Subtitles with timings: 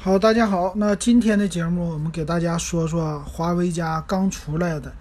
[0.00, 0.74] 好，大家好。
[0.76, 4.92] 那今天的节目，我们给大家说说华为家刚出来的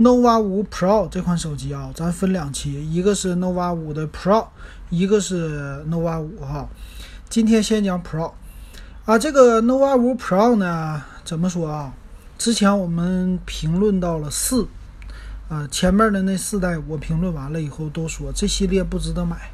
[0.00, 1.90] nova 五 Pro 这款手机啊。
[1.94, 4.46] 咱分两期，一个是 nova 五的 Pro，
[4.88, 6.66] 一个是 nova 五哈。
[7.28, 8.32] 今天先讲 Pro
[9.04, 11.92] 啊，这个 nova 五 Pro 呢，怎么说啊？
[12.38, 14.66] 之前我们评论到了四
[15.50, 19.50] 啊，前面的那四代我评论完了以后都说这系列不值得买。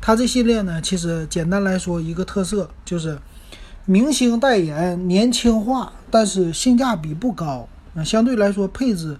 [0.00, 3.16] 它这系列呢，其实简单来说，一个特色就是。
[3.86, 7.68] 明星代言，年轻化，但是性价比不高。
[7.92, 9.18] 那相对来说，配置，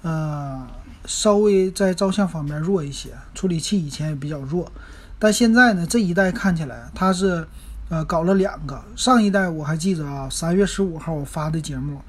[0.00, 0.66] 呃，
[1.04, 3.10] 稍微在照相方面弱一些。
[3.34, 4.72] 处理器以前也比较弱，
[5.18, 7.46] 但现在呢，这一代看起来它是，
[7.90, 8.82] 呃，搞了两个。
[8.96, 12.00] 上一代我还记着啊，三月十五号我发的节目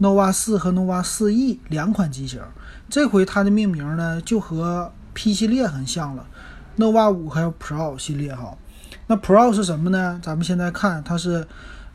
[0.00, 2.40] ，nova 四和 nova 四 E 两款机型。
[2.88, 6.26] 这回它的命名呢，就和 P 系列很像了
[6.78, 8.56] ，nova 五还有 Pro 系列哈。
[9.06, 10.20] 那 Pro 是什么呢？
[10.22, 11.44] 咱们现在看，它是，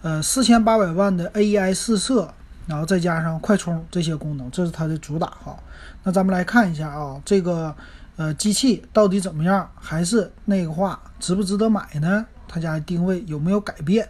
[0.02, 2.30] 呃，四千八百万的 AI 四摄，
[2.68, 5.58] 然后再加上快充这些功能，这是它的主打哈。
[6.04, 7.74] 那咱们来看一下啊，这个
[8.18, 9.70] 呃机器到底怎么样？
[9.76, 12.26] 还是那个话，值不值得买呢？
[12.50, 14.10] 它家的定位有没有改变？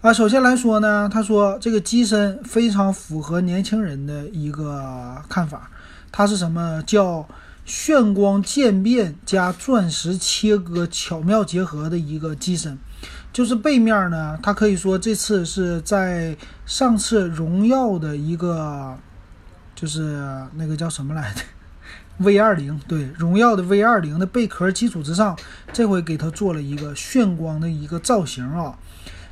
[0.00, 5.70] 啊，首先来说呢，他说这个机身非常符合年轻人的一个看法，
[6.10, 7.24] 它是什么叫？
[7.64, 12.78] 炫光渐变加钻石切割巧妙结合的一个机身，
[13.32, 18.98] 就是背面呢，它可以说这次是在上次荣耀的一个，
[19.74, 21.42] 就是那个叫什么来着，
[22.18, 25.38] V 二零对，荣耀的 V 二零的贝壳基础之上，
[25.72, 28.76] 这回给它做了一个炫光的一个造型啊。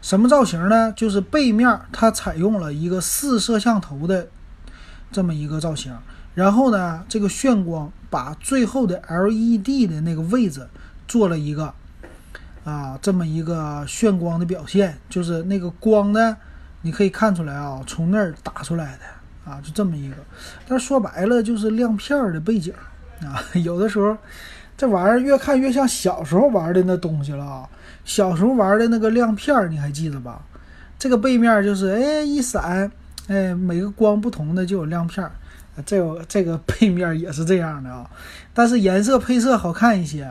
[0.01, 0.93] 什么造型呢？
[0.93, 4.29] 就是背面它采用了一个四摄像头的
[5.11, 5.97] 这么一个造型。
[6.35, 10.67] 然后呢，这个炫光把最后的 LED 的那个位置
[11.09, 11.73] 做了一个
[12.65, 16.37] 啊，这么一个炫光的表现，就是那个光呢，
[16.83, 20.17] 你可以看出来啊，从那儿打出来的啊，就这么一个。
[20.69, 22.73] 但是说白了就是亮片儿的背景
[23.23, 24.17] 啊， 有的时候
[24.77, 27.69] 这玩意儿越看越像小时候玩的那东西了啊。
[28.05, 30.41] 小时候玩的那个亮片儿，你还记得吧？
[30.99, 32.91] 这个背面就是哎一闪，
[33.29, 35.31] 哎每个光不同的就有亮片儿。
[35.87, 38.11] 这个这个背面也是这样的啊，
[38.53, 40.29] 但是颜色配色好看一些，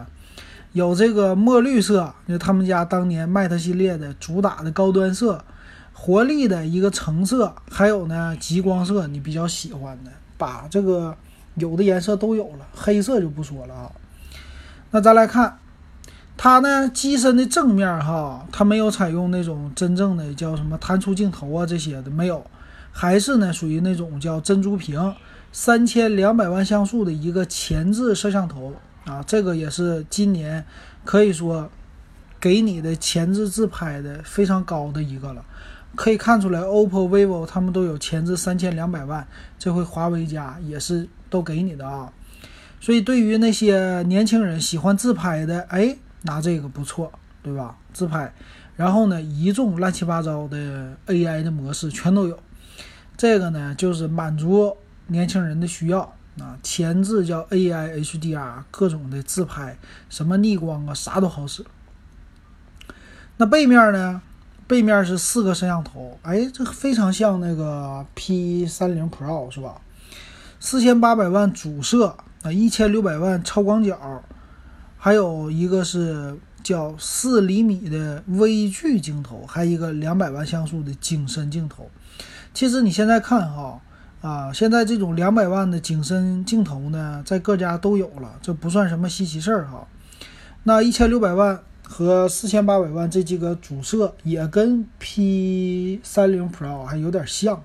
[0.73, 5.41] 有这个墨绿色，就他们家当年 Mate 系列的主打的高端色，
[5.93, 11.15] 活力的一个橙色，还有呢极光色，你比较喜欢的，把这个
[11.55, 13.91] 有的颜色都有了，黑色就不说了啊。
[14.91, 15.57] 那咱来看，
[16.35, 22.45] 它呢机身的正面哈，它没有采用那种真正的叫什么弹出镜头啊这些的没有，
[22.97, 25.13] 还是呢属于那种叫珍珠屏。
[25.51, 28.73] 三千两百万像素的一个前置摄像头
[29.05, 30.65] 啊，这个也是今年
[31.05, 31.69] 可以说
[32.39, 35.45] 给你的前置自拍的非常高的一个了。
[35.95, 39.25] 可以看出来，OPPO、vivo 他们都有前置三千两百万，
[39.59, 42.11] 这回华为家也是都给你的啊。
[42.79, 47.75] 所以对于那些年轻人喜欢自拍的，哎，拿这个不错，对吧？
[47.93, 48.31] 自拍，
[48.75, 52.37] 然后呢，一众乱七八糟的 AI 的模式全都有，
[53.17, 54.77] 这个呢就是满足。
[55.09, 56.01] 年轻人的需要
[56.37, 59.77] 啊，前置叫 AI HDR，各种的自拍，
[60.09, 61.65] 什么逆光啊，啥都好使。
[63.37, 64.21] 那背面呢？
[64.67, 69.79] 背面是四个摄像头，哎，这非常像那个 P 三零 Pro 是吧？
[70.59, 74.21] 四千八百万主摄啊，一千六百万超广角，
[74.97, 81.89] 还有一个是叫四厘米的微距镜头，还有一个两百万像素的景深镜头。
[82.57, 83.79] 其实你现在看哈。
[84.19, 89.87] 啊，现在这种两百万的景深镜头呢，在各家都有了，这不算什么稀奇事儿哈。
[90.63, 97.61] 那一千六百万和四千八百万这几个主摄也跟 P 三零 Pro 还有点像。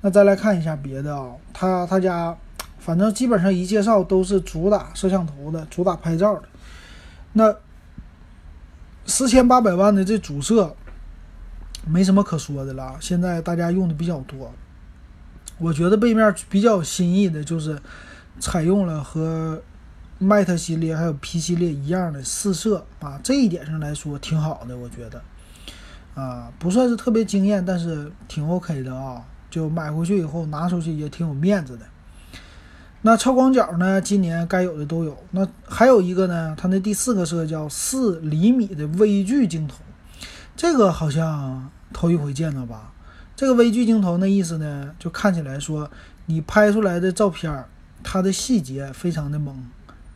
[0.00, 2.36] 那再来看一下别的啊，他他家
[2.80, 6.42] 反正基本上一介绍都是主打摄像头的，主打拍照的。
[7.34, 7.54] 那
[9.06, 10.74] 四千八百万的这主摄
[11.86, 14.52] 没什么可说的了，现在大家用的比较多。
[15.58, 17.78] 我觉得背面比较有新意的，就是
[18.40, 19.62] 采用了和
[20.20, 25.22] Mate 系列还有 P 系列一样的四摄啊，这一点上来说挺好的，我觉得
[26.14, 31.86] 啊，不算是特别惊艳，但是挺 OK 的啊，就买回去以后拿出去也挺有面子的。
[33.02, 35.16] 那超广角呢，今年该有的都有。
[35.32, 39.76] 那还有一个呢，它那第四个摄叫四厘米的微距镜头，
[40.56, 42.92] 这个好像头一回见到吧？
[43.36, 45.90] 这个微距镜头那意思呢，就看起来说
[46.26, 47.64] 你拍出来的照片，
[48.02, 49.66] 它的细节非常的猛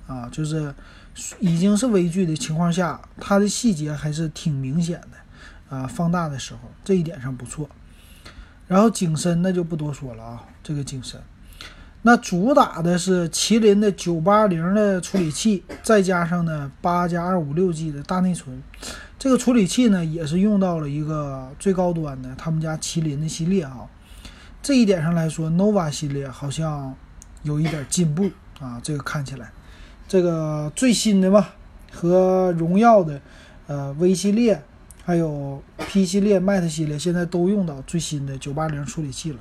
[0.07, 0.73] 啊，就是
[1.41, 5.77] 已经是微距的情况下，它的细节还是挺明显的。
[5.77, 7.69] 啊放大的时候，这一点上不错。
[8.69, 11.21] 然后景深那就不多说了啊，这个景深，
[12.03, 18.63] 那主打的是麒麟的九八零的处理器，再加上呢八加二五六 G 的大内存。
[19.19, 23.87] 这个处理器呢也是用到了一个最高端的他们家麒麟的系列啊。
[24.63, 26.95] 这一点上来说，nova 系列好像
[27.43, 28.31] 有一点进步
[28.61, 28.81] 啊。
[28.83, 29.51] 这个看起来，
[30.07, 31.49] 这个最新的嘛，
[31.93, 33.21] 和荣耀的
[33.67, 34.63] 呃 V 系列。
[35.05, 39.39] 还有 P 系列、Mate 系列现在都用到最新的九八零处理器了，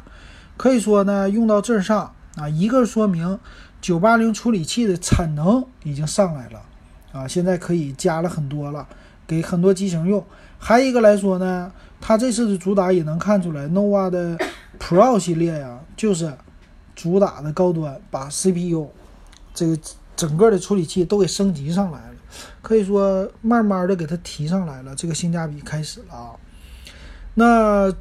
[0.56, 3.38] 可以说呢，用到这儿上啊，一个说明
[3.82, 6.62] 九八零处理器的产能已经上来了
[7.12, 8.88] 啊，现在可以加了很多了，
[9.28, 10.26] 给很多机型用。
[10.58, 11.72] 还一个来说呢，
[12.02, 14.36] 它这次的主打也能看出来，nova 的
[14.80, 16.34] Pro 系列呀，就是
[16.96, 18.90] 主打的高端，把 CPU
[19.54, 19.78] 这个
[20.16, 22.16] 整个的处理器都给升级上来了。
[22.62, 26.32] 可以说，慢慢的给它提上来了，这个性价比开始了啊。
[27.36, 27.94] 那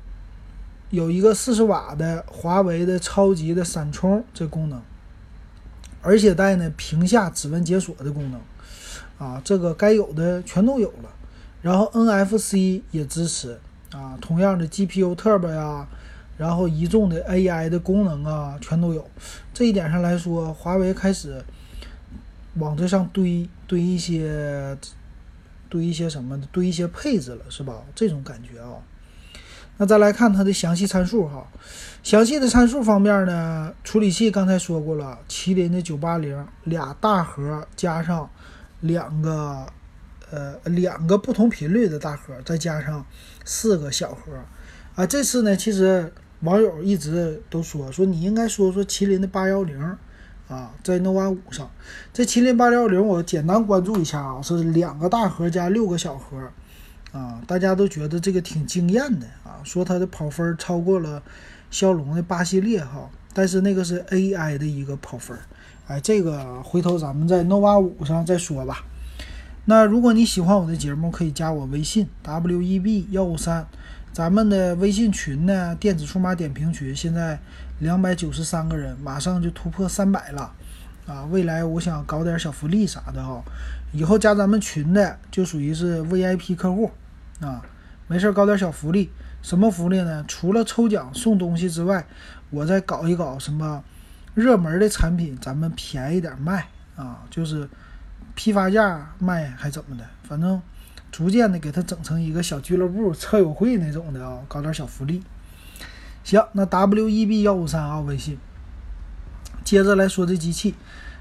[0.90, 4.80] 有一个四十瓦的华为的超级的闪充这功能，
[6.00, 8.40] 而且带呢屏下指纹解锁的功能
[9.18, 11.10] 啊，这个该有的全都有了。
[11.66, 13.58] 然后 NFC 也支持
[13.90, 15.84] 啊，同样的 GPU Turbo 呀，
[16.38, 19.04] 然后移动的 AI 的功能啊，全都有。
[19.52, 21.44] 这一点上来说，华为开始。
[22.58, 24.78] 往这上堆堆一些，
[25.68, 27.82] 堆一些什么的，堆一些配置了，是吧？
[27.96, 28.78] 这种感觉啊。
[29.76, 31.44] 那再来看它的详细参数哈。
[32.04, 38.30] 详细的参数方面呢，处理器刚才说过了，麒麟的九八零俩大核加上
[38.80, 39.66] 两个
[40.30, 43.04] 呃两个不同频率的大核，再加上
[43.44, 44.32] 四个小核
[44.94, 45.06] 啊。
[45.06, 49.96] 这次呢，其实网友一直都说说你应该说说麒麟的八幺零。
[50.48, 51.68] 啊，在 nova 五上，
[52.12, 56.38] 这麒麟八幺零我简单关注一下啊，是两个大核加六个小核，
[57.10, 61.20] 啊，大家都觉得这个挺惊艳的啊，说它的跑分超过了
[61.68, 65.36] 骁龙的八系列哈，但是那个是 AI 的一个跑分，
[65.88, 68.84] 哎，这个回头咱们在 nova 五上再说吧。
[69.66, 73.66] 那如果你喜欢我的节目，可以加我微信 w e b 幺五三，
[74.12, 77.38] 咱们的微信群呢，电子数码点评群现在。
[77.78, 80.50] 两百九十三个人，马上就突破三百了，
[81.06, 81.26] 啊！
[81.26, 83.44] 未来我想搞点小福利啥的哈，
[83.92, 86.90] 以后加咱们群的就属于是 VIP 客户，
[87.38, 87.60] 啊，
[88.08, 89.10] 没事搞点小福利，
[89.42, 90.24] 什么福利呢？
[90.26, 92.06] 除了抽奖送东西之外，
[92.48, 93.84] 我再搞一搞什么
[94.32, 96.66] 热门的产品，咱们便宜点卖
[96.96, 97.68] 啊，就是
[98.36, 100.04] 批发价卖还怎么的？
[100.22, 100.62] 反正
[101.10, 105.20] 逐渐的给它整成一个小俱乐部、车友会那种的啊，搞点小福利。
[106.22, 108.38] 行，那 W E B 幺五三啊，微信。
[109.64, 110.74] 接着来说这机器，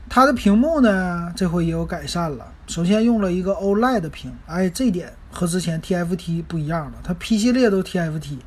[0.09, 2.51] 它的屏幕呢，这回也有改善了。
[2.67, 6.93] 首先用了一个 OLED 屏，哎，这点和之前 TFT 不一样了。
[7.03, 8.39] 它 P 系列都 TFT，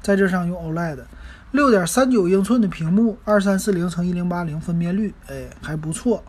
[0.00, 1.00] 在这上用 OLED，
[1.50, 6.22] 六点三九英寸的屏幕，二三四零乘一零八零分辨率，哎，还不错，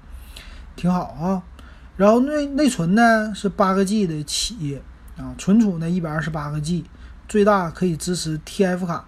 [0.76, 1.44] 挺好啊。
[1.98, 4.82] 然后内内存呢是八个 G 的起
[5.18, 6.84] 啊，存储呢一百二十八个 G，
[7.28, 9.06] 最大可以支持 TF 卡。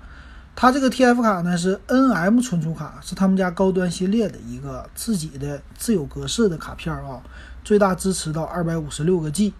[0.56, 7.22] 它这个 TF 卡呢是 NM 存储卡，是他们家高端系列的一个自己的自有格式的卡片啊，
[7.63, 9.54] 最大支持到二百五十六个 G，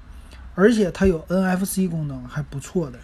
[0.56, 2.98] 而且它有 NFC 功能，还不错的。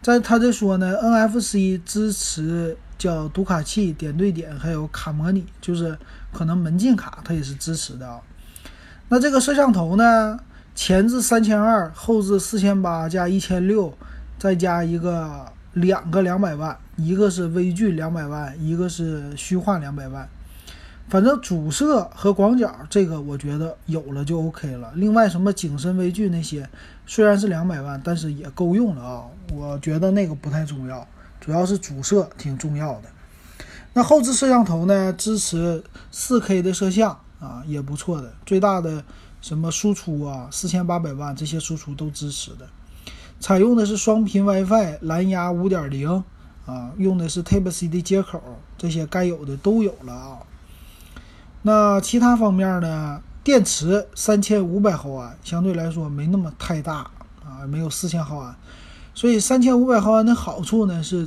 [0.00, 5.98] 在它这说呢，NFC 支持叫读卡器、点对点，还有卡模拟，就是
[6.32, 8.20] 可能门禁卡它也是支持的啊。
[9.08, 10.38] 那这个摄像头呢，
[10.74, 13.92] 前置三千二，后置四千八加一千六，
[14.38, 15.52] 再加一个。
[15.74, 20.28] 两个两百万，一个是微距两百万，一个是虚化两百万。
[21.08, 24.90] 反正主摄和广角这个，我觉得有了就 OK 了。
[24.96, 26.68] 另外什么景深、微距那些，
[27.06, 29.22] 虽然是两百万，但是也够用了啊。
[29.52, 31.06] 我觉得那个不太重要，
[31.38, 33.02] 主要是主摄挺重要的。
[33.92, 38.32] 那后置摄像头呢，支持 4K 的摄像啊，也不错的。
[38.46, 39.04] 最大的
[39.40, 42.68] 什么输出啊，四千八百万这些输出都支持的。
[43.40, 46.22] 采用的是双频 WiFi，蓝牙5.0
[46.66, 48.42] 啊，用的是 Type C 的接口，
[48.76, 50.38] 这些该有的都有了啊。
[51.62, 53.22] 那其他方面呢？
[53.44, 57.10] 电池三千五百毫安，相对来说没那么太大
[57.42, 58.54] 啊，没有四千毫安。
[59.14, 61.26] 所以三千五百毫安的好处呢是，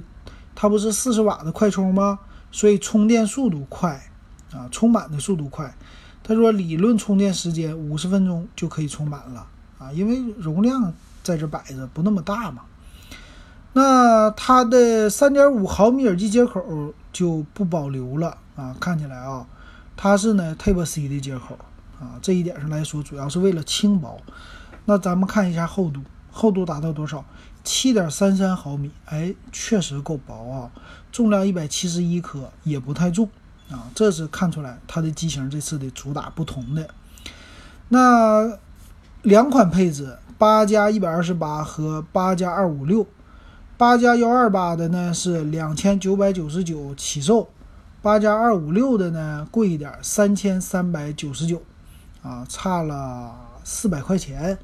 [0.53, 2.19] 它不是四十瓦的快充吗？
[2.51, 4.11] 所以充电速度快
[4.53, 5.75] 啊，充满的速度快。
[6.23, 9.47] 他说理论充电时间五十分钟就可以充满了
[9.77, 10.93] 啊，因为容量。
[11.23, 12.63] 在这摆着不那么大嘛，
[13.73, 19.45] 那它的三点五毫米耳机接口就不保留了啊，看起来啊，
[19.95, 21.59] 它是呢 Type C 的接口
[21.99, 24.19] 啊，这一点上来说主要是为了轻薄。
[24.85, 26.01] 那咱们看一下厚度，
[26.31, 27.23] 厚度达到多少？
[27.63, 30.71] 七点三三毫米，哎，确实够薄啊。
[31.11, 33.29] 重量一百七十一克，也不太重
[33.71, 33.89] 啊。
[33.95, 36.89] 这是看出来它的机型这次的主打不同的。
[37.89, 38.57] 那
[39.23, 43.07] 两款配置，八加一百二十八和八加二五六。
[43.77, 47.49] 八加幺二八的呢是两千九百九十九起售，
[47.99, 51.63] 八加二五六的呢贵一点，三千三百九十九，
[52.21, 54.55] 啊，差了四百块钱，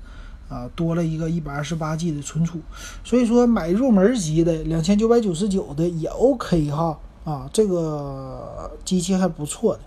[0.50, 2.62] 啊，多了一个一百二十八 G 的存储，
[3.04, 9.82] 所以说买入门级的两千九百九十九的也 OK 哈，啊，这个机器还不错的，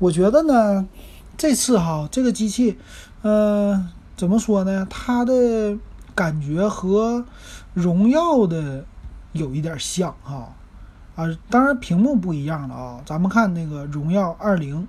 [0.00, 0.88] 我觉得呢，
[1.36, 2.76] 这次哈这个机器，
[3.22, 5.78] 呃，怎么说呢，它的
[6.14, 7.24] 感觉和。
[7.72, 8.84] 荣耀的
[9.30, 10.52] 有一点像哈，
[11.14, 13.00] 啊，当然屏幕不一样了啊。
[13.06, 14.88] 咱们看那个荣耀二零，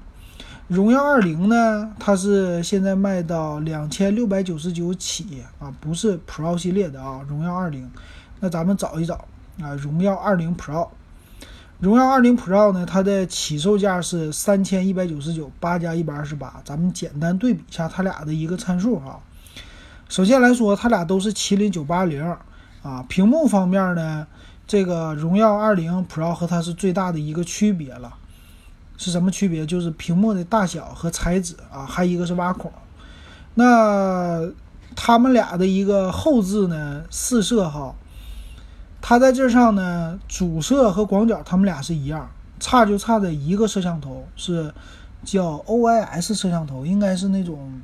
[0.68, 7.22] 荣耀二零呢，它是现在卖到两千六百九十九起啊，不是 Pro 系列的啊。
[7.30, 7.88] 荣耀二零，
[8.40, 9.26] 那咱们找一找
[9.62, 10.88] 啊，荣耀二零 Pro，
[11.82, 16.62] 荣耀二零 Pro 呢，它的起售价是三千一百九十九，八加一百二十八。
[16.64, 19.20] 咱们简单对比一下它俩的一个参数哈。
[20.08, 22.24] 首先来说，它俩都是麒麟九八零。
[22.84, 24.28] 啊，屏幕方面呢，
[24.68, 28.14] 这个荣耀二零 Pro 和它是最大的一个区别了，
[28.98, 29.66] 是什么区别？
[29.66, 32.72] 就是屏幕的大小和材质啊，还一个是挖孔。
[33.56, 34.48] 那
[34.96, 37.96] 他们俩的一个后置呢，四摄哈，
[39.02, 42.30] 它在这上呢，主摄和广角它们俩是一样，
[42.60, 44.74] 差就差在一个摄像头是
[45.24, 47.82] 叫 OIS 摄像头，应该是那种，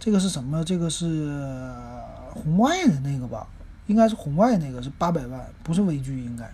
[0.00, 0.64] 这个是什么？
[0.64, 1.30] 这个是
[2.30, 3.46] 红外的那个吧？
[3.86, 6.50] 应该是红外那个是八百万，不是微距，应该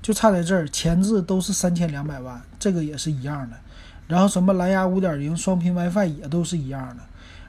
[0.00, 0.66] 就差在这儿。
[0.70, 3.56] 前置都是三千两百万，这个也是一样的。
[4.06, 7.02] 然后什么蓝牙五点零、双频 WiFi 也都是一样的。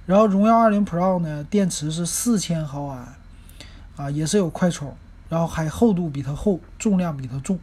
[0.05, 3.15] 然后荣耀二零 Pro 呢，电池是四千毫安，
[3.95, 4.93] 啊，也是有快充，
[5.31, 7.57] 然后还厚度比它厚，重量比它重。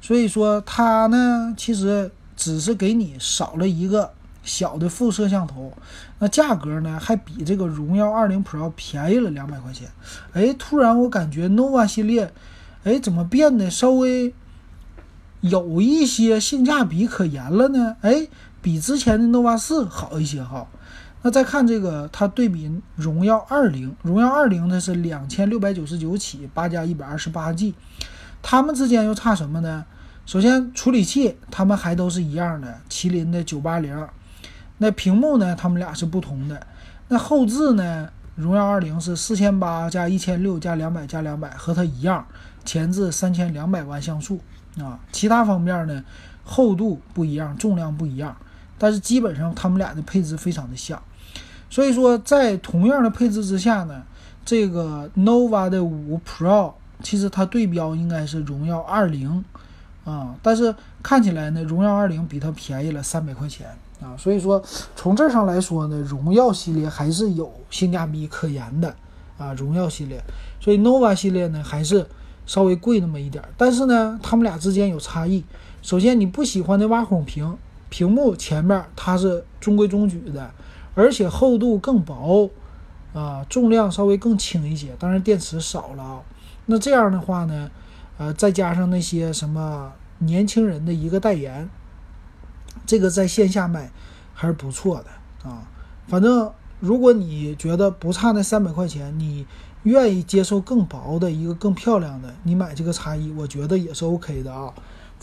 [0.00, 4.10] 所以说它呢，其实只是给你少了一个。
[4.44, 5.72] 小的副摄像头，
[6.18, 9.88] 那价格呢还比这个荣耀二零 Pro 便宜了两百块钱。
[10.32, 12.32] 哎，突然我感觉 nova 系列，
[12.82, 14.34] 哎，怎么变得稍微
[15.42, 17.96] 有一些性价比可言了呢？
[18.00, 18.26] 哎，
[18.60, 20.66] 比之前的 nova 四好一些哈。
[21.22, 27.74] 那再看这个，它对比荣耀二零，荣耀二零呢是两千六百九十九起，八加一百二十八 G，
[28.42, 29.84] 它们之间又差什么呢？
[30.26, 34.06] 首先处理器，它们还都是一样的，麒麟的九八零。
[34.78, 35.54] 那屏幕呢？
[35.54, 36.66] 它们俩是不同的。
[37.08, 38.08] 那后置呢？
[38.34, 42.26] 荣耀二零是四千八加一千六加两百加两百，和它一样。
[42.64, 44.40] 前置三千两百万像素
[44.78, 44.98] 啊。
[45.12, 46.02] 其他方面呢？
[46.44, 48.36] 厚度不一样，重量不一样，
[48.82, 51.00] 但是基本上它们俩的配置非常的像。
[51.70, 54.02] 所以说，在同样的配置之下呢，
[54.44, 59.44] 这个 nova 的五 Pro 其实它对标应该是荣耀二零
[60.04, 63.68] 啊，但是看起来呢，荣耀二零比它便宜了三百块钱。
[64.00, 64.60] 啊，所以说
[64.96, 68.92] 从这上来说呢，荣耀系列还是有性价比可言的
[69.38, 70.20] 啊，荣耀系列，
[70.60, 72.04] 所以 nova 系列呢还是
[72.44, 75.44] 稍微贵那么一点，但是呢，它们俩之间有差异。
[75.82, 77.56] 首先，你不喜欢的挖孔屏，
[77.92, 80.50] 屏幕前面它是中规中矩的，
[80.94, 82.48] 而且厚度更薄，
[83.12, 86.22] 啊，重量稍微更轻一些，当然电池少了啊。
[86.64, 87.70] 那这样的话呢，
[88.16, 91.68] 呃，再加上那些什么年轻人的一个代言。
[92.86, 93.90] 这个在线下买
[94.32, 95.68] 还是不错的啊，
[96.08, 99.46] 反正如果你觉得不差那三百块钱，你
[99.82, 104.72] 愿意接受更薄的一个更漂亮的，你买这个叉一，我觉得也是 OK 的啊。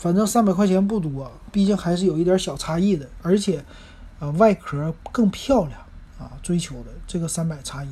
[0.00, 3.62] 反正三百块钱不多，毕竟还是有一点小差异的，而且
[4.18, 5.78] 呃外壳更漂亮
[6.18, 7.88] 啊，追求的这个三百差异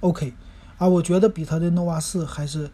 [0.00, 0.34] OK
[0.76, 2.68] 啊，我觉得比它的 nova 四还是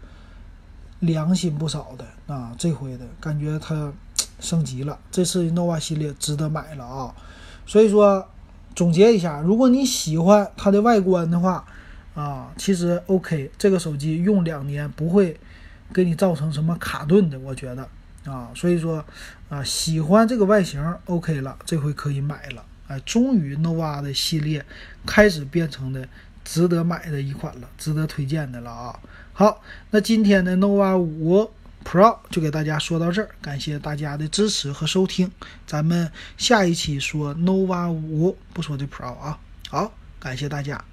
[0.99, 3.92] 良心不少的啊，这回的感觉它。
[4.40, 7.14] 升级了，这次 nova 系列值得买了啊！
[7.66, 8.26] 所以说
[8.75, 11.62] 总结一下，如果你喜欢它的外观的话，
[12.14, 15.38] 啊，其实 OK，这个手机用两年不会
[15.92, 17.87] 给你造成什么卡顿的，我觉得
[18.25, 19.05] 啊，所以说
[19.49, 24.65] 啊，喜欢这个外形 OK 了，这回可以买了，哎，终于 nova 的系列
[25.07, 26.09] 开始变成的
[26.45, 28.99] 值得买的一款了，值得推荐的了啊！
[29.33, 31.50] 好，那今天的 nova 五。
[31.83, 35.31] Pro 就给大家说到这儿，感谢大家的支持和收听，
[35.67, 39.39] 咱们下一期说 nova 五，不说这 Pro 啊，
[39.71, 40.85] 好，感谢大家。